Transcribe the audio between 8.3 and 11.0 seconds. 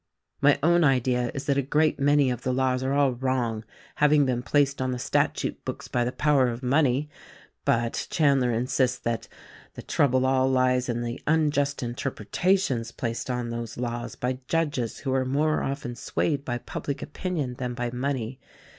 insists that the trouble all lies